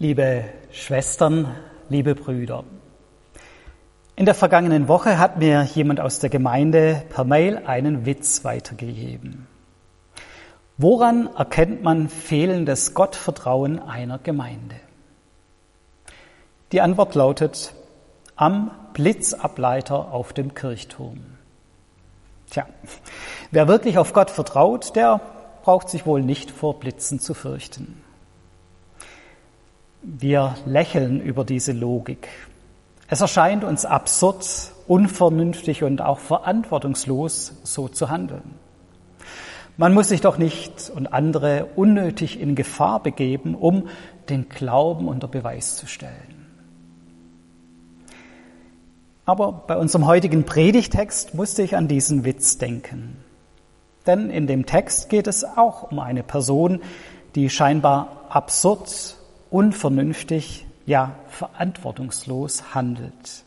Liebe 0.00 0.46
Schwestern, 0.72 1.54
liebe 1.88 2.16
Brüder, 2.16 2.64
in 4.16 4.24
der 4.24 4.34
vergangenen 4.34 4.88
Woche 4.88 5.20
hat 5.20 5.38
mir 5.38 5.62
jemand 5.62 6.00
aus 6.00 6.18
der 6.18 6.30
Gemeinde 6.30 7.04
per 7.10 7.22
Mail 7.22 7.58
einen 7.64 8.04
Witz 8.04 8.44
weitergegeben. 8.44 9.46
Woran 10.78 11.28
erkennt 11.36 11.84
man 11.84 12.08
fehlendes 12.08 12.94
Gottvertrauen 12.94 13.78
einer 13.78 14.18
Gemeinde? 14.18 14.74
Die 16.72 16.80
Antwort 16.80 17.14
lautet 17.14 17.72
am 18.34 18.72
Blitzableiter 18.94 20.12
auf 20.12 20.32
dem 20.32 20.54
Kirchturm. 20.54 21.20
Tja, 22.50 22.66
wer 23.52 23.68
wirklich 23.68 23.96
auf 23.98 24.12
Gott 24.12 24.32
vertraut, 24.32 24.96
der 24.96 25.20
braucht 25.62 25.88
sich 25.88 26.04
wohl 26.04 26.20
nicht 26.20 26.50
vor 26.50 26.80
Blitzen 26.80 27.20
zu 27.20 27.32
fürchten. 27.32 28.03
Wir 30.06 30.54
lächeln 30.66 31.18
über 31.22 31.44
diese 31.44 31.72
Logik. 31.72 32.28
Es 33.08 33.22
erscheint 33.22 33.64
uns 33.64 33.86
absurd, 33.86 34.46
unvernünftig 34.86 35.82
und 35.82 36.02
auch 36.02 36.18
verantwortungslos, 36.18 37.54
so 37.62 37.88
zu 37.88 38.10
handeln. 38.10 38.54
Man 39.78 39.94
muss 39.94 40.08
sich 40.08 40.20
doch 40.20 40.36
nicht 40.36 40.92
und 40.94 41.06
andere 41.06 41.68
unnötig 41.74 42.38
in 42.38 42.54
Gefahr 42.54 43.02
begeben, 43.02 43.54
um 43.54 43.88
den 44.28 44.50
Glauben 44.50 45.08
unter 45.08 45.26
Beweis 45.26 45.76
zu 45.76 45.86
stellen. 45.86 46.46
Aber 49.24 49.64
bei 49.66 49.78
unserem 49.78 50.06
heutigen 50.06 50.44
Predigtext 50.44 51.34
musste 51.34 51.62
ich 51.62 51.76
an 51.76 51.88
diesen 51.88 52.24
Witz 52.24 52.58
denken. 52.58 53.16
Denn 54.06 54.28
in 54.28 54.46
dem 54.46 54.66
Text 54.66 55.08
geht 55.08 55.26
es 55.26 55.44
auch 55.44 55.90
um 55.90 55.98
eine 55.98 56.22
Person, 56.22 56.82
die 57.34 57.48
scheinbar 57.48 58.26
absurd 58.28 59.16
unvernünftig, 59.54 60.66
ja 60.84 61.14
verantwortungslos 61.28 62.74
handelt. 62.74 63.44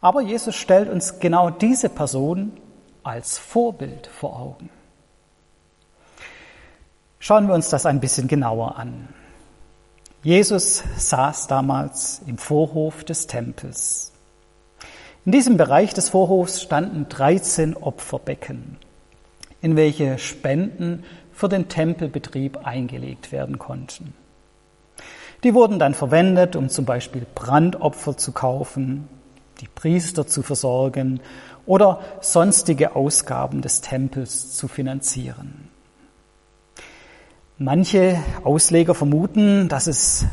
Aber 0.00 0.20
Jesus 0.20 0.54
stellt 0.54 0.88
uns 0.88 1.18
genau 1.18 1.50
diese 1.50 1.88
Person 1.88 2.52
als 3.02 3.38
Vorbild 3.38 4.06
vor 4.06 4.38
Augen. 4.38 4.70
Schauen 7.18 7.48
wir 7.48 7.54
uns 7.54 7.70
das 7.70 7.86
ein 7.86 7.98
bisschen 7.98 8.28
genauer 8.28 8.76
an. 8.76 9.08
Jesus 10.22 10.84
saß 10.96 11.48
damals 11.48 12.22
im 12.26 12.38
Vorhof 12.38 13.02
des 13.02 13.26
Tempels. 13.26 14.12
In 15.24 15.32
diesem 15.32 15.56
Bereich 15.56 15.92
des 15.92 16.10
Vorhofs 16.10 16.62
standen 16.62 17.08
13 17.08 17.76
Opferbecken, 17.76 18.78
in 19.60 19.74
welche 19.74 20.18
Spenden 20.18 21.02
für 21.32 21.48
den 21.48 21.68
Tempelbetrieb 21.68 22.64
eingelegt 22.64 23.32
werden 23.32 23.58
konnten. 23.58 24.14
Die 25.44 25.54
wurden 25.54 25.80
dann 25.80 25.94
verwendet, 25.94 26.54
um 26.54 26.68
zum 26.68 26.84
Beispiel 26.84 27.26
Brandopfer 27.34 28.16
zu 28.16 28.30
kaufen, 28.32 29.08
die 29.60 29.66
Priester 29.66 30.26
zu 30.26 30.42
versorgen 30.42 31.20
oder 31.66 32.00
sonstige 32.20 32.94
Ausgaben 32.94 33.60
des 33.60 33.80
Tempels 33.80 34.54
zu 34.56 34.68
finanzieren. 34.68 35.68
Manche 37.58 38.18
Ausleger 38.44 38.94
vermuten, 38.94 39.68
dass 39.68 39.88
es 39.88 40.26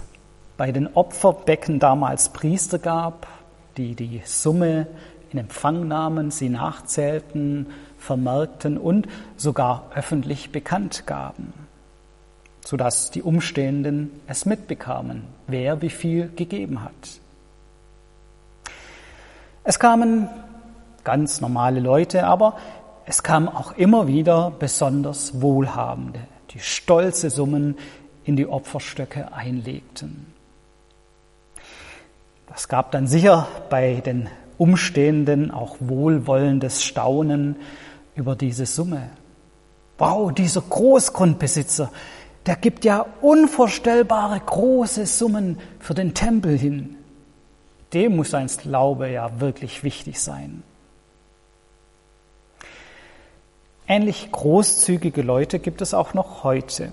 bei 0.58 0.72
den 0.72 0.88
Opferbecken 0.94 1.80
damals 1.80 2.30
Priester 2.30 2.78
gab, 2.78 3.28
die 3.78 3.96
die 3.96 4.22
Summe 4.26 4.88
in 5.32 5.40
Empfang 5.40 5.88
nahmen, 5.88 6.32
sie 6.32 6.50
nachzählten, 6.50 7.68
vermerkten 7.98 8.78
und 8.78 9.08
sogar 9.38 9.90
öffentlich 9.94 10.52
bekannt 10.52 11.06
gaben 11.06 11.69
sodass 12.70 13.10
die 13.10 13.24
Umstehenden 13.24 14.12
es 14.28 14.46
mitbekamen, 14.46 15.24
wer 15.48 15.82
wie 15.82 15.90
viel 15.90 16.30
gegeben 16.36 16.84
hat. 16.84 17.20
Es 19.64 19.80
kamen 19.80 20.30
ganz 21.04 21.42
normale 21.42 21.80
Leute, 21.80 22.28
aber 22.28 22.58
es 23.08 23.24
kamen 23.24 23.48
auch 23.48 23.72
immer 23.72 24.06
wieder 24.06 24.52
besonders 24.52 25.42
Wohlhabende, 25.42 26.20
die 26.52 26.60
stolze 26.60 27.32
Summen 27.32 27.76
in 28.24 28.36
die 28.36 28.46
Opferstöcke 28.46 29.34
einlegten. 29.34 30.28
Das 32.46 32.68
gab 32.68 32.92
dann 32.92 33.08
sicher 33.08 33.48
bei 33.72 33.96
den 33.96 34.30
Umstehenden 34.60 35.50
auch 35.50 35.78
wohlwollendes 35.80 36.84
Staunen 36.84 37.56
über 38.14 38.36
diese 38.36 38.68
Summe. 38.68 39.10
Wow, 39.98 40.32
dieser 40.32 40.62
Großgrundbesitzer, 40.62 41.92
der 42.50 42.56
gibt 42.56 42.84
ja 42.84 43.06
unvorstellbare 43.22 44.40
große 44.44 45.06
Summen 45.06 45.60
für 45.78 45.94
den 45.94 46.16
Tempel 46.16 46.58
hin. 46.58 46.96
Dem 47.94 48.16
muss 48.16 48.32
sein 48.32 48.48
Glaube 48.48 49.08
ja 49.08 49.40
wirklich 49.40 49.84
wichtig 49.84 50.20
sein. 50.20 50.64
Ähnlich 53.88 54.32
großzügige 54.32 55.22
Leute 55.22 55.60
gibt 55.60 55.84
es 55.84 55.94
auch 55.94 56.16
noch 56.16 56.44
heute. 56.44 56.92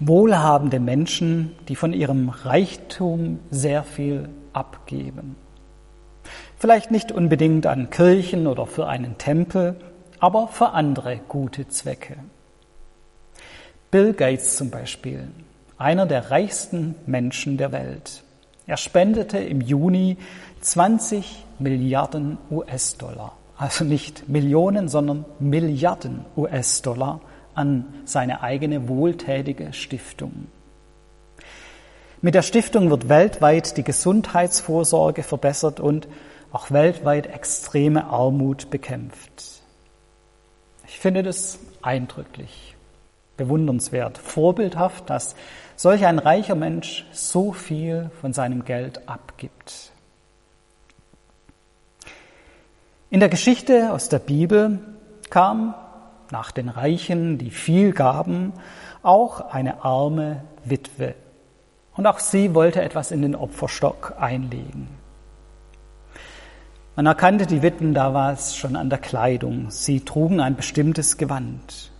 Wohlhabende 0.00 0.80
Menschen, 0.80 1.54
die 1.68 1.76
von 1.76 1.92
ihrem 1.92 2.28
Reichtum 2.28 3.38
sehr 3.52 3.84
viel 3.84 4.28
abgeben. 4.52 5.36
Vielleicht 6.58 6.90
nicht 6.90 7.12
unbedingt 7.12 7.68
an 7.68 7.90
Kirchen 7.90 8.48
oder 8.48 8.66
für 8.66 8.88
einen 8.88 9.18
Tempel, 9.18 9.76
aber 10.18 10.48
für 10.48 10.70
andere 10.70 11.20
gute 11.28 11.68
Zwecke. 11.68 12.16
Bill 13.92 14.14
Gates 14.14 14.56
zum 14.56 14.70
Beispiel, 14.70 15.28
einer 15.76 16.06
der 16.06 16.30
reichsten 16.30 16.94
Menschen 17.04 17.58
der 17.58 17.72
Welt. 17.72 18.22
Er 18.66 18.78
spendete 18.78 19.36
im 19.36 19.60
Juni 19.60 20.16
20 20.62 21.44
Milliarden 21.58 22.38
US-Dollar, 22.50 23.36
also 23.58 23.84
nicht 23.84 24.30
Millionen, 24.30 24.88
sondern 24.88 25.26
Milliarden 25.40 26.24
US-Dollar 26.38 27.20
an 27.54 27.84
seine 28.06 28.42
eigene 28.42 28.88
wohltätige 28.88 29.74
Stiftung. 29.74 30.46
Mit 32.22 32.34
der 32.34 32.40
Stiftung 32.40 32.88
wird 32.88 33.10
weltweit 33.10 33.76
die 33.76 33.84
Gesundheitsvorsorge 33.84 35.22
verbessert 35.22 35.80
und 35.80 36.08
auch 36.50 36.70
weltweit 36.70 37.26
extreme 37.26 38.06
Armut 38.06 38.70
bekämpft. 38.70 39.60
Ich 40.86 40.98
finde 40.98 41.22
das 41.22 41.58
eindrücklich 41.82 42.71
bewundernswert, 43.44 44.18
vorbildhaft, 44.18 45.10
dass 45.10 45.34
solch 45.76 46.06
ein 46.06 46.18
reicher 46.18 46.54
Mensch 46.54 47.06
so 47.12 47.52
viel 47.52 48.10
von 48.20 48.32
seinem 48.32 48.64
Geld 48.64 49.08
abgibt. 49.08 49.90
In 53.10 53.20
der 53.20 53.28
Geschichte 53.28 53.92
aus 53.92 54.08
der 54.08 54.20
Bibel 54.20 54.78
kam 55.28 55.74
nach 56.30 56.50
den 56.50 56.68
Reichen, 56.68 57.36
die 57.36 57.50
viel 57.50 57.92
gaben, 57.92 58.54
auch 59.02 59.52
eine 59.52 59.84
arme 59.84 60.44
Witwe. 60.64 61.14
Und 61.94 62.06
auch 62.06 62.20
sie 62.20 62.54
wollte 62.54 62.80
etwas 62.80 63.10
in 63.10 63.20
den 63.20 63.34
Opferstock 63.34 64.14
einlegen. 64.18 64.88
Man 66.96 67.06
erkannte 67.06 67.46
die 67.46 67.62
Witwen 67.62 67.94
damals 67.94 68.56
schon 68.56 68.76
an 68.76 68.88
der 68.88 68.98
Kleidung. 68.98 69.70
Sie 69.70 70.00
trugen 70.00 70.40
ein 70.40 70.56
bestimmtes 70.56 71.16
Gewand. 71.16 71.91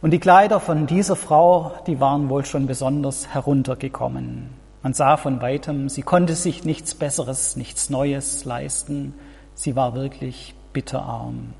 Und 0.00 0.12
die 0.12 0.20
Kleider 0.20 0.60
von 0.60 0.86
dieser 0.86 1.16
Frau, 1.16 1.72
die 1.86 1.98
waren 1.98 2.28
wohl 2.28 2.44
schon 2.44 2.66
besonders 2.66 3.28
heruntergekommen. 3.34 4.50
Man 4.82 4.94
sah 4.94 5.16
von 5.16 5.42
weitem, 5.42 5.88
sie 5.88 6.02
konnte 6.02 6.36
sich 6.36 6.64
nichts 6.64 6.94
Besseres, 6.94 7.56
nichts 7.56 7.90
Neues 7.90 8.44
leisten. 8.44 9.14
Sie 9.54 9.74
war 9.74 9.94
wirklich 9.94 10.54
bitterarm. 10.72 11.52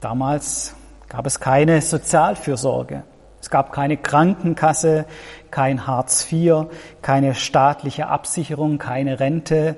Damals 0.00 0.74
gab 1.08 1.26
es 1.26 1.38
keine 1.38 1.82
Sozialfürsorge. 1.82 3.04
Es 3.42 3.50
gab 3.50 3.72
keine 3.72 3.98
Krankenkasse, 3.98 5.04
kein 5.50 5.86
Hartz 5.86 6.26
IV, 6.32 6.66
keine 7.02 7.34
staatliche 7.34 8.06
Absicherung, 8.06 8.78
keine 8.78 9.20
Rente. 9.20 9.76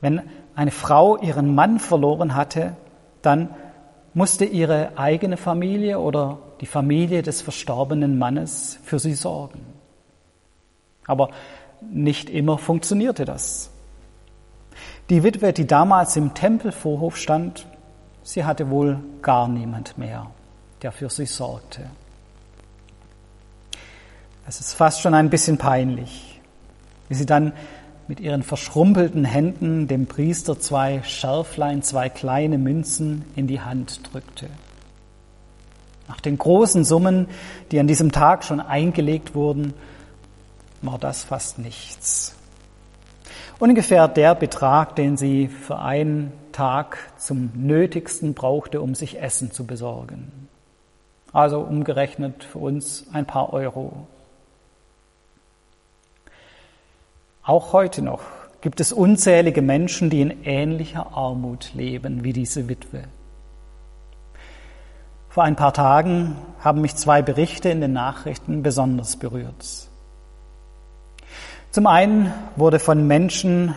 Wenn 0.00 0.22
eine 0.56 0.72
Frau 0.72 1.16
ihren 1.16 1.54
Mann 1.54 1.78
verloren 1.78 2.34
hatte, 2.34 2.74
dann 3.22 3.50
musste 4.14 4.44
ihre 4.44 4.98
eigene 4.98 5.36
Familie 5.36 5.98
oder 5.98 6.38
die 6.60 6.66
Familie 6.66 7.22
des 7.22 7.40
verstorbenen 7.42 8.18
Mannes 8.18 8.78
für 8.84 8.98
sie 8.98 9.14
sorgen. 9.14 9.60
Aber 11.06 11.30
nicht 11.90 12.30
immer 12.30 12.58
funktionierte 12.58 13.24
das. 13.24 13.70
Die 15.10 15.22
Witwe, 15.22 15.52
die 15.52 15.66
damals 15.66 16.16
im 16.16 16.34
Tempelvorhof 16.34 17.16
stand, 17.16 17.66
sie 18.22 18.44
hatte 18.44 18.70
wohl 18.70 19.00
gar 19.20 19.48
niemand 19.48 19.98
mehr, 19.98 20.30
der 20.82 20.92
für 20.92 21.10
sie 21.10 21.26
sorgte. 21.26 21.82
Es 24.46 24.60
ist 24.60 24.74
fast 24.74 25.00
schon 25.00 25.14
ein 25.14 25.30
bisschen 25.30 25.58
peinlich, 25.58 26.40
wie 27.08 27.14
sie 27.14 27.26
dann 27.26 27.52
mit 28.12 28.20
ihren 28.20 28.42
verschrumpelten 28.42 29.24
Händen 29.24 29.88
dem 29.88 30.04
Priester 30.04 30.60
zwei 30.60 31.02
Schärflein, 31.02 31.80
zwei 31.82 32.10
kleine 32.10 32.58
Münzen 32.58 33.24
in 33.36 33.46
die 33.46 33.62
Hand 33.62 34.12
drückte. 34.12 34.48
Nach 36.08 36.20
den 36.20 36.36
großen 36.36 36.84
Summen, 36.84 37.26
die 37.70 37.80
an 37.80 37.86
diesem 37.86 38.12
Tag 38.12 38.44
schon 38.44 38.60
eingelegt 38.60 39.34
wurden, 39.34 39.72
war 40.82 40.98
das 40.98 41.24
fast 41.24 41.58
nichts. 41.58 42.36
Ungefähr 43.58 44.08
der 44.08 44.34
Betrag, 44.34 44.94
den 44.94 45.16
sie 45.16 45.48
für 45.48 45.78
einen 45.78 46.32
Tag 46.52 46.98
zum 47.16 47.50
Nötigsten 47.54 48.34
brauchte, 48.34 48.82
um 48.82 48.94
sich 48.94 49.22
Essen 49.22 49.52
zu 49.52 49.64
besorgen. 49.64 50.48
Also 51.32 51.60
umgerechnet 51.60 52.44
für 52.44 52.58
uns 52.58 53.06
ein 53.14 53.24
paar 53.24 53.54
Euro. 53.54 54.06
Auch 57.44 57.72
heute 57.72 58.02
noch 58.02 58.22
gibt 58.60 58.78
es 58.78 58.92
unzählige 58.92 59.62
Menschen, 59.62 60.10
die 60.10 60.20
in 60.20 60.44
ähnlicher 60.44 61.16
Armut 61.16 61.74
leben 61.74 62.22
wie 62.22 62.32
diese 62.32 62.68
Witwe. 62.68 63.02
Vor 65.28 65.42
ein 65.42 65.56
paar 65.56 65.74
Tagen 65.74 66.36
haben 66.60 66.82
mich 66.82 66.94
zwei 66.94 67.20
Berichte 67.20 67.68
in 67.68 67.80
den 67.80 67.92
Nachrichten 67.92 68.62
besonders 68.62 69.16
berührt. 69.16 69.88
Zum 71.72 71.86
einen 71.88 72.32
wurde 72.54 72.78
von 72.78 73.08
Menschen 73.08 73.74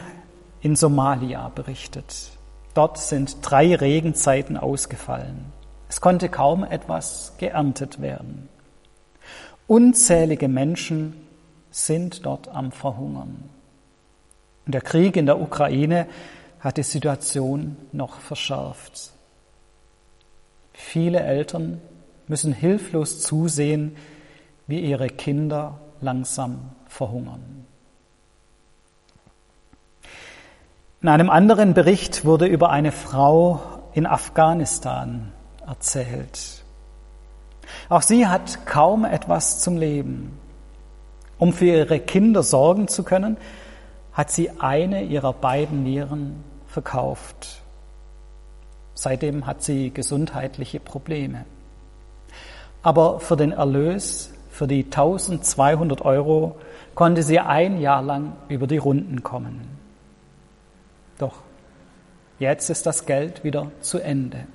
in 0.61 0.75
Somalia 0.75 1.49
berichtet. 1.55 2.31
Dort 2.75 2.99
sind 2.99 3.37
drei 3.41 3.73
Regenzeiten 3.73 4.57
ausgefallen. 4.57 5.45
Es 5.89 6.01
konnte 6.01 6.29
kaum 6.29 6.63
etwas 6.63 7.33
geerntet 7.39 7.99
werden. 7.99 8.47
Unzählige 9.65 10.49
Menschen 10.49 11.15
sind 11.71 12.27
dort 12.27 12.49
am 12.49 12.71
Verhungern. 12.71 13.49
Und 14.65 14.73
der 14.73 14.81
Krieg 14.81 15.15
in 15.15 15.25
der 15.25 15.39
Ukraine 15.39 16.07
hat 16.59 16.77
die 16.77 16.83
Situation 16.83 17.77
noch 17.91 18.19
verschärft. 18.19 19.11
Viele 20.73 21.19
Eltern 21.19 21.81
müssen 22.27 22.53
hilflos 22.53 23.21
zusehen, 23.21 23.95
wie 24.67 24.79
ihre 24.79 25.07
Kinder 25.09 25.79
langsam 26.01 26.71
verhungern. 26.87 27.65
In 31.01 31.09
einem 31.09 31.29
anderen 31.29 31.75
Bericht 31.75 32.25
wurde 32.25 32.47
über 32.47 32.71
eine 32.71 32.91
Frau 32.91 33.61
in 33.93 34.07
Afghanistan 34.07 35.31
erzählt. 35.67 36.63
Auch 37.89 38.01
sie 38.01 38.27
hat 38.27 38.65
kaum 38.65 39.05
etwas 39.05 39.59
zum 39.59 39.77
Leben. 39.77 40.39
Um 41.37 41.53
für 41.53 41.65
ihre 41.65 41.99
Kinder 41.99 42.41
sorgen 42.41 42.87
zu 42.87 43.03
können, 43.03 43.37
hat 44.15 44.31
sie 44.31 44.49
eine 44.59 45.03
ihrer 45.03 45.33
beiden 45.33 45.83
Nieren 45.83 46.43
verkauft. 46.67 47.61
Seitdem 48.93 49.45
hat 49.45 49.61
sie 49.61 49.91
gesundheitliche 49.91 50.79
Probleme. 50.79 51.43
Aber 52.81 53.19
für 53.19 53.35
den 53.35 53.51
Erlös, 53.51 54.31
für 54.49 54.67
die 54.67 54.85
1200 54.85 56.01
Euro, 56.03 56.55
konnte 56.95 57.23
sie 57.23 57.39
ein 57.39 57.81
Jahr 57.81 58.01
lang 58.01 58.37
über 58.47 58.67
die 58.67 58.77
Runden 58.77 59.21
kommen. 59.21 59.67
Doch 61.17 61.33
jetzt 62.39 62.69
ist 62.69 62.85
das 62.85 63.05
Geld 63.05 63.43
wieder 63.43 63.69
zu 63.81 63.99
Ende. 63.99 64.47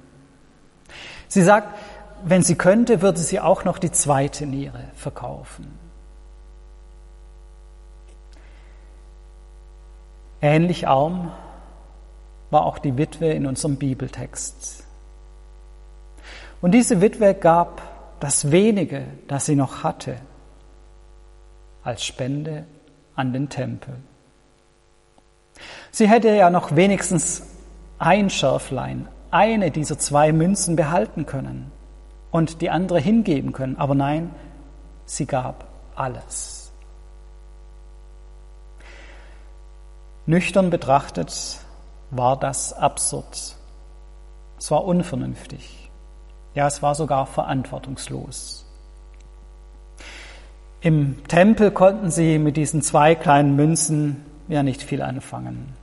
Sie 1.28 1.42
sagt, 1.42 1.78
wenn 2.24 2.42
sie 2.42 2.54
könnte, 2.54 3.02
würde 3.02 3.20
sie 3.20 3.40
auch 3.40 3.64
noch 3.64 3.78
die 3.78 3.92
zweite 3.92 4.46
Niere 4.46 4.84
verkaufen. 4.94 5.89
Ähnlich 10.42 10.88
arm 10.88 11.32
war 12.50 12.64
auch 12.64 12.78
die 12.78 12.96
Witwe 12.96 13.26
in 13.26 13.46
unserem 13.46 13.76
Bibeltext. 13.76 14.84
Und 16.60 16.72
diese 16.72 17.00
Witwe 17.00 17.34
gab 17.34 17.82
das 18.20 18.50
wenige, 18.50 19.04
das 19.28 19.46
sie 19.46 19.56
noch 19.56 19.82
hatte, 19.82 20.16
als 21.82 22.04
Spende 22.04 22.64
an 23.14 23.32
den 23.32 23.48
Tempel. 23.48 23.96
Sie 25.90 26.08
hätte 26.08 26.28
ja 26.30 26.50
noch 26.50 26.76
wenigstens 26.76 27.42
ein 27.98 28.30
Schärflein, 28.30 29.08
eine 29.30 29.70
dieser 29.70 29.98
zwei 29.98 30.32
Münzen 30.32 30.76
behalten 30.76 31.26
können 31.26 31.70
und 32.30 32.60
die 32.60 32.70
andere 32.70 33.00
hingeben 33.00 33.52
können. 33.52 33.76
Aber 33.76 33.94
nein, 33.94 34.30
sie 35.04 35.26
gab 35.26 35.66
alles. 35.94 36.59
Nüchtern 40.26 40.70
betrachtet 40.70 41.58
war 42.10 42.38
das 42.38 42.72
absurd. 42.72 43.56
Es 44.58 44.70
war 44.70 44.84
unvernünftig. 44.84 45.90
Ja, 46.54 46.66
es 46.66 46.82
war 46.82 46.94
sogar 46.94 47.26
verantwortungslos. 47.26 48.66
Im 50.80 51.22
Tempel 51.28 51.70
konnten 51.70 52.10
sie 52.10 52.38
mit 52.38 52.56
diesen 52.56 52.82
zwei 52.82 53.14
kleinen 53.14 53.54
Münzen 53.54 54.24
ja 54.48 54.62
nicht 54.62 54.82
viel 54.82 55.02
anfangen. 55.02 55.74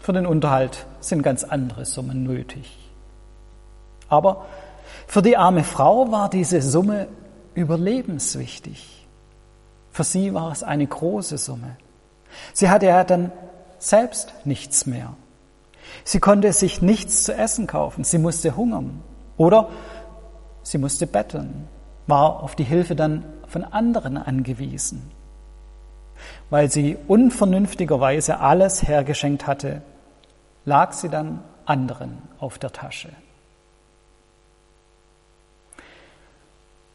Für 0.00 0.12
den 0.12 0.26
Unterhalt 0.26 0.86
sind 1.00 1.22
ganz 1.22 1.44
andere 1.44 1.84
Summen 1.84 2.22
nötig. 2.24 2.78
Aber 4.08 4.46
für 5.06 5.22
die 5.22 5.36
arme 5.36 5.64
Frau 5.64 6.10
war 6.10 6.30
diese 6.30 6.62
Summe 6.62 7.08
überlebenswichtig. 7.54 9.06
Für 9.90 10.04
sie 10.04 10.34
war 10.34 10.52
es 10.52 10.62
eine 10.62 10.86
große 10.86 11.38
Summe. 11.38 11.76
Sie 12.52 12.70
hatte 12.70 12.86
ja 12.86 13.04
dann 13.04 13.32
selbst 13.78 14.32
nichts 14.44 14.86
mehr. 14.86 15.14
Sie 16.04 16.20
konnte 16.20 16.52
sich 16.52 16.82
nichts 16.82 17.24
zu 17.24 17.34
essen 17.34 17.66
kaufen. 17.66 18.04
Sie 18.04 18.18
musste 18.18 18.56
hungern. 18.56 19.02
Oder 19.36 19.68
sie 20.62 20.78
musste 20.78 21.06
betteln, 21.06 21.68
war 22.06 22.42
auf 22.42 22.56
die 22.56 22.64
Hilfe 22.64 22.96
dann 22.96 23.24
von 23.46 23.64
anderen 23.64 24.16
angewiesen 24.16 25.10
weil 26.50 26.70
sie 26.70 26.96
unvernünftigerweise 27.06 28.40
alles 28.40 28.86
hergeschenkt 28.86 29.46
hatte, 29.46 29.82
lag 30.64 30.92
sie 30.92 31.08
dann 31.08 31.42
anderen 31.64 32.18
auf 32.38 32.58
der 32.58 32.72
Tasche. 32.72 33.10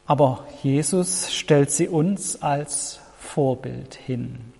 Aber 0.05 0.45
Jesus 0.61 1.33
stellt 1.33 1.71
sie 1.71 1.87
uns 1.87 2.41
als 2.41 2.99
Vorbild 3.17 3.95
hin. 3.95 4.53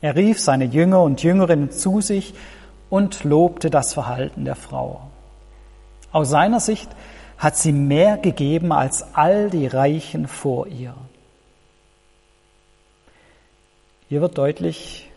Er 0.00 0.16
rief 0.16 0.40
seine 0.40 0.64
Jünger 0.64 1.02
und 1.02 1.22
Jüngerinnen 1.22 1.70
zu 1.70 2.00
sich 2.00 2.34
und 2.88 3.24
lobte 3.24 3.70
das 3.70 3.94
Verhalten 3.94 4.44
der 4.44 4.56
Frau. 4.56 5.02
Aus 6.12 6.30
seiner 6.30 6.60
Sicht 6.60 6.90
hat 7.38 7.56
sie 7.56 7.72
mehr 7.72 8.18
gegeben 8.18 8.72
als 8.72 9.14
all 9.14 9.50
die 9.50 9.66
Reichen 9.66 10.26
vor 10.26 10.66
ihr. 10.66 10.94
Hier 14.08 14.20
wird 14.20 14.36
deutlich, 14.38 15.10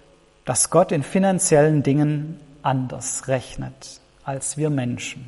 dass 0.45 0.69
Gott 0.69 0.91
in 0.91 1.03
finanziellen 1.03 1.83
Dingen 1.83 2.39
anders 2.61 3.27
rechnet 3.27 3.99
als 4.23 4.55
wir 4.55 4.69
Menschen. 4.69 5.27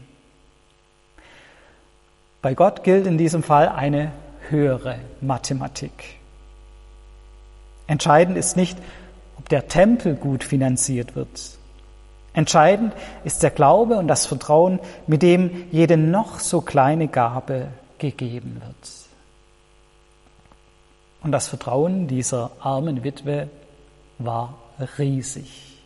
Bei 2.42 2.54
Gott 2.54 2.84
gilt 2.84 3.08
in 3.08 3.18
diesem 3.18 3.44
Fall 3.44 3.68
eine 3.70 4.12
höhere 4.50 5.00
Mathematik. 5.20 6.20
Entscheidend 7.88 8.38
ist 8.38 8.56
nicht, 8.56 8.78
ob 9.46 9.50
der 9.50 9.68
Tempel 9.68 10.16
gut 10.16 10.44
finanziert 10.44 11.16
wird. 11.16 11.30
Entscheidend 12.34 12.94
ist 13.24 13.44
der 13.44 13.52
Glaube 13.52 13.98
und 13.98 14.08
das 14.08 14.26
Vertrauen, 14.26 14.80
mit 15.06 15.22
dem 15.22 15.68
jede 15.72 15.98
noch 15.98 16.40
so 16.40 16.62
kleine 16.62 17.08
Gabe 17.08 17.68
gegeben 18.00 18.60
wird. 18.66 18.92
Und 21.22 21.32
das 21.32 21.48
Vertrauen 21.48 22.08
dieser 22.08 22.54
armen 22.60 23.04
Witwe 23.04 23.48
war 24.18 24.56
riesig. 24.98 25.78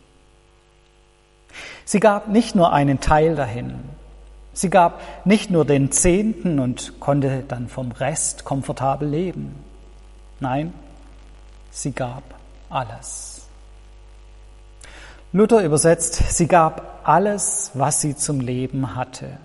Sie 1.84 2.00
gab 2.00 2.28
nicht 2.28 2.54
nur 2.54 2.72
einen 2.72 3.00
Teil 3.00 3.36
dahin, 3.36 3.74
sie 4.54 4.70
gab 4.70 5.02
nicht 5.26 5.50
nur 5.50 5.66
den 5.66 5.92
Zehnten 5.92 6.60
und 6.60 6.98
konnte 6.98 7.44
dann 7.46 7.68
vom 7.68 7.92
Rest 7.92 8.46
komfortabel 8.46 9.06
leben. 9.06 9.54
Nein, 10.40 10.72
sie 11.70 11.92
gab 11.92 12.22
alles. 12.70 13.49
Luther 15.32 15.62
übersetzt, 15.62 16.14
sie 16.32 16.48
gab 16.48 17.02
alles, 17.04 17.70
was 17.74 18.00
sie 18.00 18.16
zum 18.16 18.40
Leben 18.40 18.96
hatte. 18.96 19.38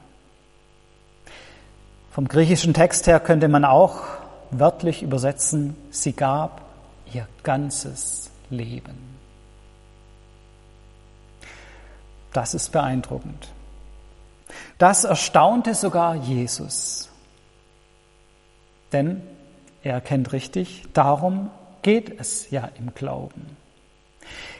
Vom 2.10 2.28
griechischen 2.28 2.74
Text 2.74 3.06
her 3.06 3.20
könnte 3.20 3.48
man 3.48 3.66
auch 3.66 4.02
wörtlich 4.50 5.04
übersetzen, 5.04 5.76
sie 5.92 6.14
gab 6.14 6.62
ihr 7.14 7.28
ganzes 7.44 8.32
Leben. 8.50 9.16
Das 12.34 12.54
ist 12.54 12.72
beeindruckend. 12.72 13.50
Das 14.78 15.04
erstaunte 15.04 15.76
sogar 15.76 16.16
Jesus. 16.16 17.10
Denn 18.92 19.22
er 19.84 19.94
erkennt 19.94 20.34
richtig, 20.34 20.86
darum 20.94 21.52
geht 21.84 22.20
es 22.20 22.50
ja 22.50 22.70
im 22.80 22.94
Glauben. 22.96 23.56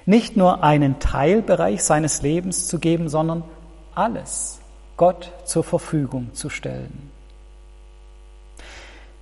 Nicht 0.06 0.38
nur 0.38 0.64
einen 0.64 1.00
Teilbereich 1.00 1.84
seines 1.84 2.22
Lebens 2.22 2.68
zu 2.68 2.80
geben, 2.80 3.10
sondern 3.10 3.44
alles 3.94 4.60
Gott 4.98 5.32
zur 5.46 5.64
Verfügung 5.64 6.34
zu 6.34 6.50
stellen. 6.50 7.12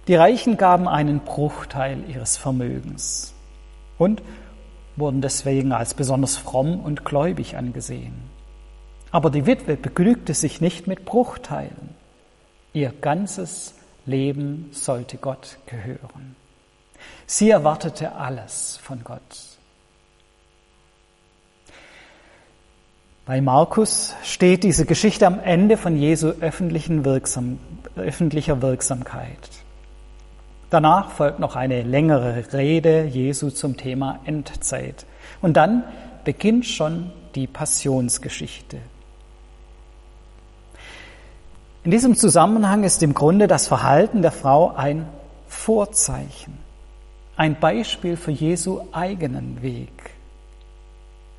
Die 0.07 0.15
Reichen 0.15 0.57
gaben 0.57 0.87
einen 0.87 1.21
Bruchteil 1.21 2.03
ihres 2.09 2.35
Vermögens 2.35 3.33
und 3.97 4.21
wurden 4.97 5.21
deswegen 5.21 5.71
als 5.71 5.93
besonders 5.93 6.35
fromm 6.35 6.81
und 6.81 7.05
gläubig 7.05 7.55
angesehen. 7.55 8.13
Aber 9.11 9.29
die 9.29 9.45
Witwe 9.45 9.77
begnügte 9.77 10.33
sich 10.33 10.59
nicht 10.59 10.87
mit 10.87 11.05
Bruchteilen. 11.05 11.95
Ihr 12.73 12.91
ganzes 12.99 13.75
Leben 14.05 14.69
sollte 14.71 15.17
Gott 15.17 15.57
gehören. 15.67 16.35
Sie 17.25 17.49
erwartete 17.49 18.15
alles 18.15 18.79
von 18.81 19.03
Gott. 19.03 19.52
Bei 23.25 23.39
Markus 23.39 24.13
steht 24.21 24.63
diese 24.63 24.85
Geschichte 24.85 25.25
am 25.25 25.39
Ende 25.39 25.77
von 25.77 25.95
Jesu 25.95 26.33
öffentlichen 26.41 27.05
Wirksam, 27.05 27.57
öffentlicher 27.95 28.61
Wirksamkeit. 28.61 29.49
Danach 30.69 31.11
folgt 31.11 31.39
noch 31.39 31.55
eine 31.55 31.83
längere 31.83 32.51
Rede 32.51 33.05
Jesu 33.05 33.49
zum 33.49 33.77
Thema 33.77 34.19
Endzeit. 34.25 35.05
Und 35.41 35.55
dann 35.55 35.85
beginnt 36.25 36.65
schon 36.65 37.11
die 37.33 37.47
Passionsgeschichte. 37.47 38.79
In 41.85 41.91
diesem 41.91 42.17
Zusammenhang 42.17 42.83
ist 42.83 43.01
im 43.03 43.13
Grunde 43.13 43.47
das 43.47 43.69
Verhalten 43.69 44.21
der 44.21 44.33
Frau 44.33 44.75
ein 44.75 45.07
Vorzeichen, 45.47 46.57
ein 47.37 47.57
Beispiel 47.57 48.17
für 48.17 48.31
Jesu 48.31 48.81
eigenen 48.91 49.61
Weg. 49.61 50.12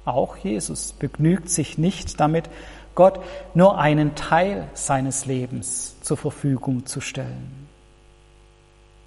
Auch 0.05 0.37
Jesus 0.37 0.93
begnügt 0.93 1.49
sich 1.49 1.79
nicht 1.79 2.21
damit, 2.21 2.51
Gott 2.95 3.21
nur 3.55 3.79
einen 3.79 4.15
Teil 4.15 4.69
seines 4.75 5.27
Lebens 5.27 6.01
zur 6.01 6.17
Verfügung 6.17 6.87
zu 6.87 7.01
stellen. 7.01 7.69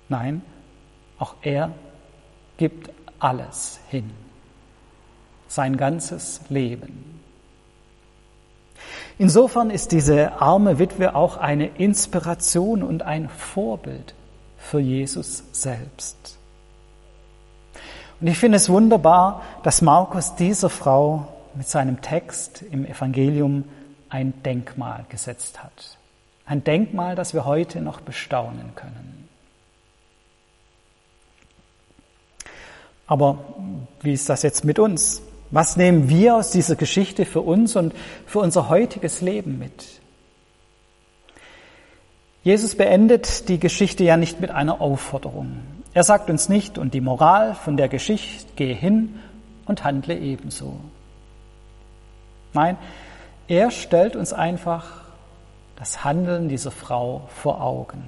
Nein, 0.10 0.42
auch 1.20 1.36
er 1.42 1.72
gibt 2.58 2.92
alles 3.20 3.80
hin, 3.90 4.12
sein 5.48 5.78
ganzes 5.78 6.42
Leben. 6.50 7.22
Insofern 9.18 9.70
ist 9.70 9.92
diese 9.92 10.42
arme 10.42 10.80
Witwe 10.80 11.16
auch 11.16 11.38
eine 11.38 11.68
Inspiration 11.68 12.84
und 12.84 13.04
ein 13.04 13.30
Vorbild 13.30 14.14
für 14.58 14.80
Jesus 14.80 15.44
selbst. 15.52 16.37
Und 18.20 18.28
ich 18.28 18.38
finde 18.38 18.58
es 18.58 18.70
wunderbar, 18.70 19.44
dass 19.64 19.82
Markus 19.82 20.36
dieser 20.36 20.70
Frau 20.70 21.28
mit 21.54 21.68
seinem 21.68 22.02
Text 22.02 22.64
im 22.72 22.86
Evangelium 22.86 23.66
ein 24.10 24.42
Denkmal 24.44 25.06
gesetzt 25.10 25.64
hat. 25.64 25.98
Ein 26.46 26.64
Denkmal, 26.64 27.16
das 27.16 27.34
wir 27.34 27.46
heute 27.46 27.82
noch 27.82 28.02
bestaunen 28.02 28.74
können. 28.76 29.28
Aber 33.06 33.38
wie 34.02 34.14
ist 34.14 34.30
das 34.30 34.44
jetzt 34.44 34.66
mit 34.66 34.80
uns? 34.80 35.22
Was 35.50 35.78
nehmen 35.78 36.10
wir 36.10 36.36
aus 36.36 36.52
dieser 36.52 36.76
Geschichte 36.76 37.26
für 37.26 37.42
uns 37.42 37.76
und 37.76 37.94
für 38.26 38.40
unser 38.40 38.68
heutiges 38.70 39.22
Leben 39.22 39.60
mit? 39.60 40.02
Jesus 42.44 42.76
beendet 42.76 43.48
die 43.50 43.60
Geschichte 43.60 44.04
ja 44.04 44.18
nicht 44.18 44.42
mit 44.42 44.52
einer 44.52 44.82
Aufforderung. 44.82 45.77
Er 45.98 46.04
sagt 46.04 46.30
uns 46.30 46.48
nicht, 46.48 46.78
und 46.78 46.94
die 46.94 47.02
Moral 47.02 47.56
von 47.56 47.76
der 47.76 47.90
Geschichte, 47.90 48.54
gehe 48.56 48.76
hin 48.76 49.20
und 49.66 49.84
handle 49.84 50.16
ebenso. 50.16 50.80
Nein, 52.54 52.78
er 53.48 53.72
stellt 53.72 54.16
uns 54.16 54.32
einfach 54.32 54.86
das 55.76 56.04
Handeln 56.04 56.50
dieser 56.50 56.70
Frau 56.70 57.28
vor 57.42 57.64
Augen. 57.64 58.04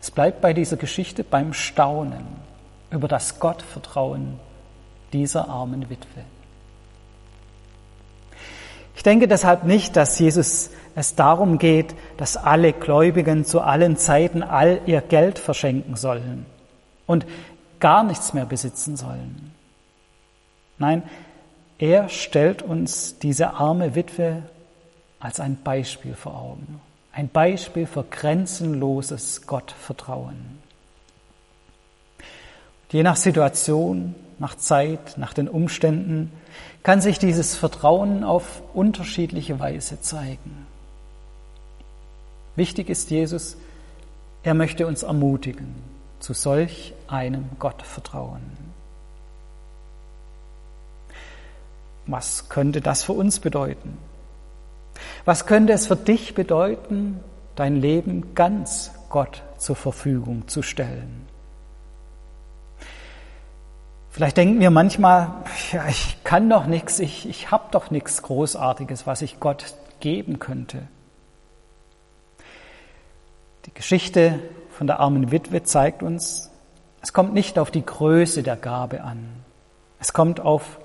Es 0.00 0.10
bleibt 0.10 0.40
bei 0.40 0.54
dieser 0.54 0.78
Geschichte 0.78 1.24
beim 1.24 1.52
Staunen 1.52 2.24
über 2.90 3.06
das 3.06 3.38
Gottvertrauen 3.38 4.40
dieser 5.12 5.50
armen 5.50 5.90
Witwe. 5.90 6.24
Ich 8.96 9.02
denke 9.02 9.28
deshalb 9.28 9.64
nicht, 9.64 9.94
dass 9.94 10.18
Jesus 10.18 10.70
es 10.94 11.14
darum 11.14 11.58
geht, 11.58 11.94
dass 12.16 12.36
alle 12.36 12.72
Gläubigen 12.72 13.44
zu 13.44 13.60
allen 13.60 13.96
Zeiten 13.96 14.42
all 14.42 14.80
ihr 14.86 15.00
Geld 15.00 15.38
verschenken 15.38 15.96
sollen 15.96 16.46
und 17.06 17.26
gar 17.80 18.04
nichts 18.04 18.34
mehr 18.34 18.44
besitzen 18.44 18.96
sollen. 18.96 19.52
Nein, 20.78 21.02
er 21.78 22.08
stellt 22.08 22.62
uns 22.62 23.18
diese 23.18 23.54
arme 23.54 23.94
Witwe 23.94 24.42
als 25.20 25.40
ein 25.40 25.56
Beispiel 25.62 26.14
vor 26.14 26.36
Augen, 26.36 26.80
ein 27.12 27.28
Beispiel 27.28 27.86
für 27.86 28.04
grenzenloses 28.04 29.46
Gottvertrauen. 29.46 30.58
Je 32.90 33.02
nach 33.02 33.16
Situation 33.16 34.14
nach 34.42 34.56
Zeit, 34.56 35.16
nach 35.16 35.32
den 35.32 35.48
Umständen, 35.48 36.32
kann 36.82 37.00
sich 37.00 37.18
dieses 37.18 37.56
Vertrauen 37.56 38.24
auf 38.24 38.62
unterschiedliche 38.74 39.60
Weise 39.60 40.00
zeigen. 40.00 40.66
Wichtig 42.56 42.90
ist 42.90 43.10
Jesus, 43.10 43.56
er 44.42 44.54
möchte 44.54 44.86
uns 44.86 45.02
ermutigen 45.02 45.74
zu 46.18 46.34
solch 46.34 46.94
einem 47.08 47.48
Gottvertrauen. 47.58 48.42
Was 52.06 52.48
könnte 52.48 52.80
das 52.80 53.02
für 53.02 53.12
uns 53.12 53.40
bedeuten? 53.40 53.96
Was 55.24 55.46
könnte 55.46 55.72
es 55.72 55.86
für 55.86 55.96
dich 55.96 56.34
bedeuten, 56.34 57.20
dein 57.54 57.76
Leben 57.76 58.34
ganz 58.34 58.92
Gott 59.08 59.42
zur 59.58 59.76
Verfügung 59.76 60.48
zu 60.48 60.62
stellen? 60.62 61.26
Vielleicht 64.10 64.36
denken 64.36 64.60
wir 64.60 64.70
manchmal, 64.70 65.32
ja, 65.72 65.88
ich 65.88 66.22
kann 66.22 66.50
doch 66.50 66.66
nichts, 66.66 66.98
ich, 66.98 67.26
ich 67.26 67.50
habe 67.50 67.64
doch 67.70 67.90
nichts 67.90 68.20
Großartiges, 68.22 69.06
was 69.06 69.22
ich 69.22 69.40
Gott 69.40 69.74
geben 70.00 70.38
könnte. 70.38 70.86
Die 73.66 73.74
Geschichte 73.74 74.40
von 74.70 74.86
der 74.86 75.00
armen 75.00 75.30
Witwe 75.30 75.62
zeigt 75.62 76.02
uns, 76.02 76.50
es 77.00 77.12
kommt 77.12 77.34
nicht 77.34 77.58
auf 77.58 77.70
die 77.70 77.84
Größe 77.84 78.42
der 78.42 78.56
Gabe 78.56 79.02
an, 79.02 79.28
es 80.00 80.12
kommt 80.12 80.40
auf 80.40 80.80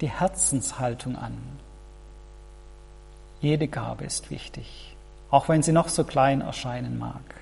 die 0.00 0.10
Herzenshaltung 0.10 1.16
an. 1.16 1.38
Jede 3.40 3.66
Gabe 3.68 4.04
ist 4.04 4.30
wichtig, 4.30 4.96
auch 5.30 5.48
wenn 5.48 5.62
sie 5.62 5.72
noch 5.72 5.88
so 5.88 6.04
klein 6.04 6.42
erscheinen 6.42 6.98
mag. 6.98 7.34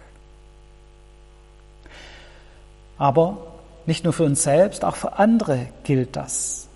Aber 2.96 3.38
nicht 3.86 4.04
nur 4.04 4.12
für 4.12 4.24
uns 4.24 4.42
selbst, 4.42 4.84
auch 4.84 4.96
für 4.96 5.18
andere 5.18 5.66
gilt 5.84 6.16
das. 6.16 6.68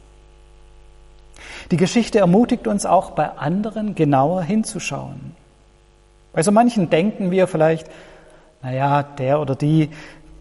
Die 1.70 1.76
Geschichte 1.76 2.18
ermutigt 2.18 2.66
uns 2.66 2.86
auch 2.86 3.12
bei 3.12 3.30
anderen 3.30 3.94
genauer 3.94 4.42
hinzuschauen. 4.42 5.36
Bei 6.34 6.42
so 6.42 6.50
manchen 6.50 6.90
denken 6.90 7.30
wir 7.30 7.46
vielleicht, 7.46 7.88
naja, 8.60 9.02
der 9.02 9.40
oder 9.40 9.54
die 9.54 9.90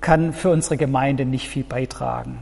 kann 0.02 0.34
für 0.34 0.50
unsere 0.50 0.76
Gemeinde 0.76 1.24
nicht 1.24 1.48
viel 1.48 1.64
beitragen. 1.64 2.40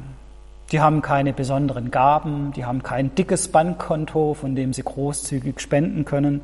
Die 0.72 0.80
haben 0.80 1.02
keine 1.02 1.34
besonderen 1.34 1.92
Gaben, 1.92 2.54
die 2.56 2.66
haben 2.66 2.82
kein 2.82 3.14
dickes 3.14 3.50
Bankkonto, 3.50 4.34
von 4.34 4.56
dem 4.56 4.72
sie 4.72 4.84
großzügig 4.84 5.60
spenden 5.60 6.06
können, 6.06 6.42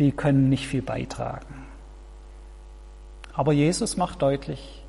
die 0.00 0.10
können 0.10 0.48
nicht 0.48 0.66
viel 0.66 0.82
beitragen. 0.82 1.46
Aber 3.34 3.52
Jesus 3.52 3.96
macht 3.96 4.20
deutlich, 4.20 4.84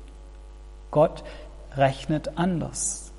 Gott 0.90 1.22
rechnet 1.76 2.36
anders. 2.36 3.12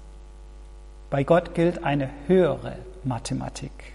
Bei 1.10 1.24
Gott 1.24 1.56
gilt 1.56 1.84
eine 1.84 2.10
höhere 2.28 2.76
Mathematik. 3.04 3.95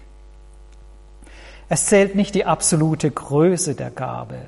Es 1.73 1.85
zählt 1.85 2.15
nicht 2.15 2.35
die 2.35 2.43
absolute 2.43 3.09
Größe 3.09 3.75
der 3.75 3.91
Gabe. 3.91 4.47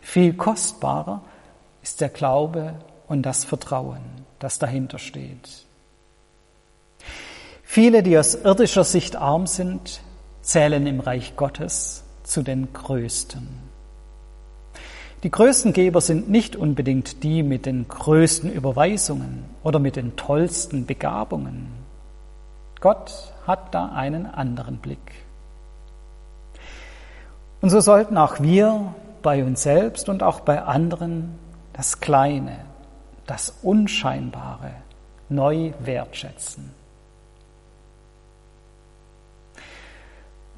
Viel 0.00 0.32
kostbarer 0.32 1.22
ist 1.84 2.00
der 2.00 2.08
Glaube 2.08 2.74
und 3.06 3.22
das 3.22 3.44
Vertrauen, 3.44 4.00
das 4.40 4.58
dahinter 4.58 4.98
steht. 4.98 5.64
Viele, 7.62 8.02
die 8.02 8.18
aus 8.18 8.34
irdischer 8.34 8.82
Sicht 8.82 9.14
arm 9.14 9.46
sind, 9.46 10.00
zählen 10.42 10.84
im 10.88 10.98
Reich 10.98 11.36
Gottes 11.36 12.02
zu 12.24 12.42
den 12.42 12.72
Größten. 12.72 13.46
Die 15.22 15.30
größten 15.30 15.72
Geber 15.72 16.00
sind 16.00 16.28
nicht 16.28 16.56
unbedingt 16.56 17.22
die 17.22 17.44
mit 17.44 17.66
den 17.66 17.86
größten 17.86 18.50
Überweisungen 18.50 19.44
oder 19.62 19.78
mit 19.78 19.94
den 19.94 20.16
tollsten 20.16 20.86
Begabungen. 20.86 21.68
Gott 22.80 23.32
hat 23.46 23.72
da 23.76 23.90
einen 23.90 24.26
anderen 24.26 24.78
Blick. 24.78 25.27
Und 27.60 27.70
so 27.70 27.80
sollten 27.80 28.16
auch 28.16 28.40
wir 28.40 28.94
bei 29.22 29.42
uns 29.42 29.62
selbst 29.62 30.08
und 30.08 30.22
auch 30.22 30.40
bei 30.40 30.62
anderen 30.62 31.38
das 31.72 32.00
Kleine, 32.00 32.56
das 33.26 33.54
Unscheinbare 33.62 34.72
neu 35.28 35.72
wertschätzen. 35.80 36.70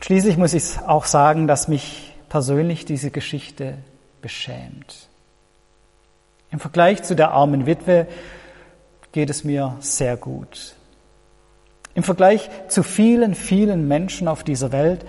Schließlich 0.00 0.36
muss 0.36 0.54
ich 0.54 0.80
auch 0.80 1.04
sagen, 1.04 1.46
dass 1.46 1.68
mich 1.68 2.14
persönlich 2.28 2.84
diese 2.84 3.10
Geschichte 3.10 3.78
beschämt. 4.22 5.08
Im 6.50 6.58
Vergleich 6.58 7.02
zu 7.02 7.14
der 7.14 7.32
armen 7.32 7.66
Witwe 7.66 8.06
geht 9.12 9.30
es 9.30 9.44
mir 9.44 9.76
sehr 9.80 10.16
gut. 10.16 10.74
Im 11.94 12.02
Vergleich 12.02 12.48
zu 12.68 12.82
vielen, 12.82 13.34
vielen 13.34 13.88
Menschen 13.88 14.28
auf 14.28 14.42
dieser 14.42 14.72
Welt 14.72 15.04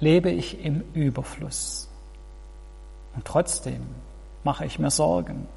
lebe 0.00 0.30
ich 0.30 0.64
im 0.64 0.82
Überfluss. 0.94 1.88
Und 3.14 3.24
trotzdem 3.24 3.86
mache 4.44 4.64
ich 4.64 4.78
mir 4.78 4.90
Sorgen. 4.90 5.48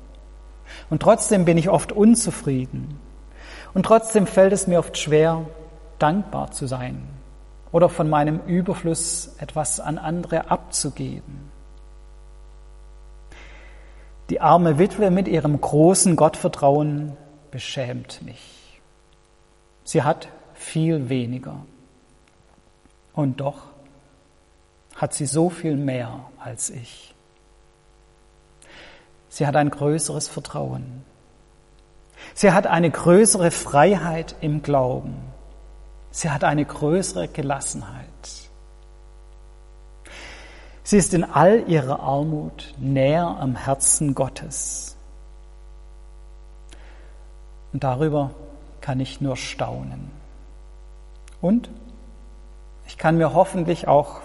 Und 0.89 1.01
trotzdem 1.01 1.45
bin 1.45 1.57
ich 1.57 1.69
oft 1.69 1.91
unzufrieden. 1.91 2.99
Und 3.73 3.85
trotzdem 3.85 4.27
fällt 4.27 4.53
es 4.53 4.67
mir 4.67 4.79
oft 4.79 4.97
schwer, 4.97 5.45
dankbar 5.99 6.51
zu 6.51 6.65
sein 6.65 7.07
oder 7.71 7.89
von 7.89 8.09
meinem 8.09 8.41
Überfluss 8.47 9.35
etwas 9.37 9.79
an 9.79 9.97
andere 9.97 10.49
abzugeben. 10.49 11.51
Die 14.29 14.41
arme 14.41 14.77
Witwe 14.79 15.11
mit 15.11 15.27
ihrem 15.27 15.59
großen 15.59 16.15
Gottvertrauen 16.15 17.17
beschämt 17.51 18.21
mich. 18.23 18.81
Sie 19.83 20.03
hat 20.03 20.29
viel 20.53 21.09
weniger. 21.09 21.65
Und 23.13 23.41
doch 23.41 23.70
hat 25.01 25.15
sie 25.15 25.25
so 25.25 25.49
viel 25.49 25.77
mehr 25.77 26.25
als 26.37 26.69
ich. 26.69 27.15
Sie 29.29 29.47
hat 29.47 29.55
ein 29.55 29.71
größeres 29.71 30.27
Vertrauen. 30.27 31.03
Sie 32.35 32.51
hat 32.51 32.67
eine 32.67 32.91
größere 32.91 33.49
Freiheit 33.49 34.35
im 34.41 34.61
Glauben. 34.61 35.15
Sie 36.11 36.29
hat 36.29 36.43
eine 36.43 36.63
größere 36.63 37.27
Gelassenheit. 37.27 38.05
Sie 40.83 40.97
ist 40.97 41.15
in 41.15 41.23
all 41.23 41.67
ihrer 41.67 41.99
Armut 41.99 42.75
näher 42.77 43.25
am 43.25 43.55
Herzen 43.55 44.13
Gottes. 44.13 44.97
Und 47.73 47.83
darüber 47.83 48.29
kann 48.81 48.99
ich 48.99 49.19
nur 49.19 49.35
staunen. 49.35 50.11
Und 51.41 51.71
ich 52.85 52.99
kann 52.99 53.17
mir 53.17 53.33
hoffentlich 53.33 53.87
auch 53.87 54.21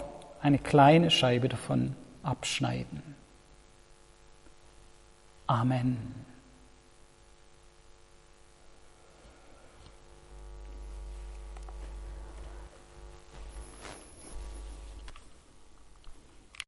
eine 0.47 0.59
kleine 0.59 1.11
Scheibe 1.11 1.49
davon 1.49 1.93
abschneiden. 2.23 3.03
Amen. 5.45 6.26